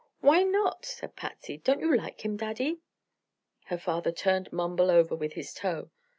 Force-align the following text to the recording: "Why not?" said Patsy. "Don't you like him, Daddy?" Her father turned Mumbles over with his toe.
"Why 0.19 0.41
not?" 0.41 0.83
said 0.83 1.15
Patsy. 1.15 1.57
"Don't 1.59 1.79
you 1.79 1.95
like 1.95 2.25
him, 2.25 2.35
Daddy?" 2.35 2.79
Her 3.65 3.77
father 3.77 4.11
turned 4.11 4.51
Mumbles 4.51 4.89
over 4.89 5.13
with 5.15 5.33
his 5.33 5.53
toe. 5.53 5.91